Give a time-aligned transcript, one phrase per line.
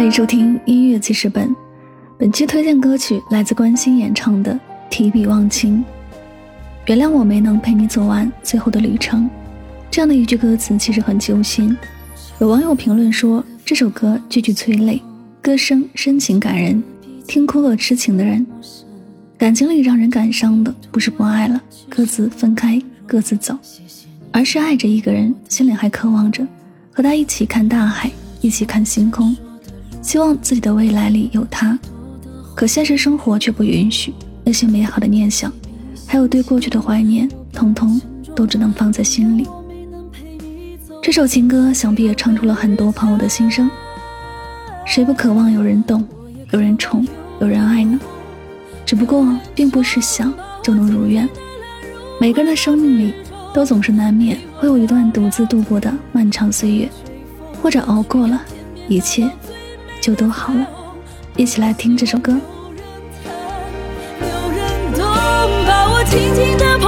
[0.00, 1.54] 欢迎收听音乐记事本，
[2.18, 4.54] 本期推荐歌曲来自关心演唱的
[4.88, 5.84] 《提笔忘情》。
[6.86, 9.28] 原谅我没能陪你走完最后的旅程，
[9.90, 11.76] 这样的一句歌词其实很揪心。
[12.38, 15.02] 有网友评论说，这首歌句句催泪，
[15.42, 16.82] 歌声深情感人，
[17.28, 18.46] 听哭了痴情的人。
[19.36, 21.60] 感情里让人感伤的不是不爱了，
[21.90, 23.54] 各自分开，各自走，
[24.32, 26.42] 而是爱着一个人，心里还渴望着
[26.90, 28.10] 和他一起看大海，
[28.40, 29.36] 一起看星空。
[30.02, 31.78] 希望自己的未来里有他，
[32.54, 34.12] 可现实生活却不允许。
[34.42, 35.52] 那些美好的念想，
[36.06, 38.00] 还有对过去的怀念，通通
[38.34, 39.46] 都只能放在心里。
[41.02, 43.70] 这首情歌想必也唱出了很多朋友的心声。
[44.86, 46.06] 谁不渴望有人懂，
[46.52, 47.06] 有人宠，
[47.40, 48.00] 有人爱呢？
[48.84, 49.24] 只不过，
[49.54, 50.32] 并不是想
[50.62, 51.28] 就能如愿。
[52.20, 53.14] 每个人的生命里，
[53.54, 56.88] 都总是难免会有一段独自度过的漫长岁月，
[57.62, 58.40] 或者熬过了，
[58.88, 59.30] 一切。
[60.00, 60.66] 就都好了，
[61.36, 62.32] 一起来听这首歌。
[62.32, 65.04] 有人懂，
[65.66, 66.78] 把我轻轻地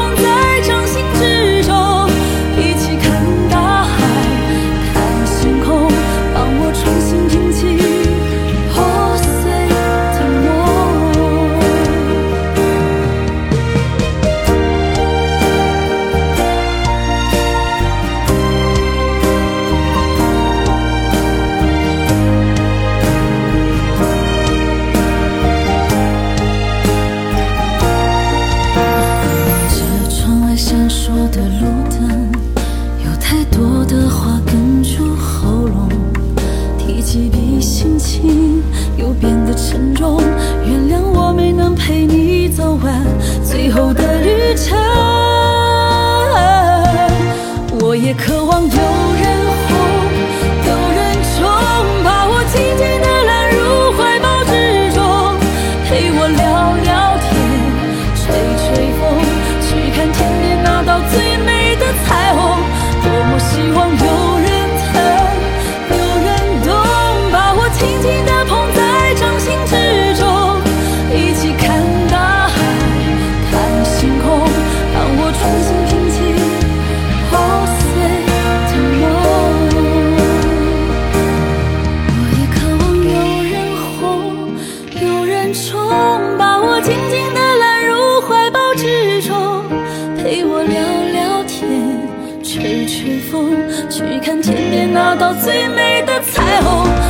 [58.33, 59.21] 吹吹风，
[59.61, 61.32] 去看天边那道最
[90.65, 90.81] 聊
[91.13, 91.99] 聊天
[92.43, 93.55] 吹吹风，
[93.91, 97.02] 去看天边那道最美的彩虹。